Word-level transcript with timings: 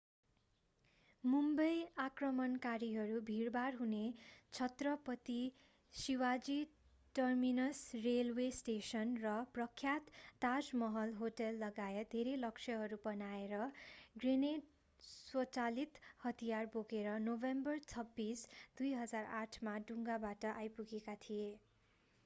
मुम्बई 1.23 1.73
आक्रमणकारीहरू 2.03 3.17
भिडभाड 3.25 3.75
हुने 3.81 3.99
Chhatrapati 4.59 5.35
Shivaji 5.93 6.55
terminus 7.15 7.83
railway 8.07 8.47
station 8.61 9.13
र 9.25 9.35
प्रख्यात 9.59 10.09
ताजमहल 10.47 11.13
होटललगायत 11.21 12.11
धेरै 12.15 12.35
लक्ष्यहरू 12.39 12.99
बनाएर 13.05 13.55
ग्रेनेड 14.25 14.67
स्वचालित 15.03 16.03
हतियार 16.25 16.73
बोकेर 16.73 17.13
नोभेम्बर 17.29 17.85
26 17.95 18.45
2008 18.81 19.65
मा 19.69 19.79
डुङ्गाबाट 19.87 20.53
आइपुगेका 20.57 21.21
थिए 21.27 21.49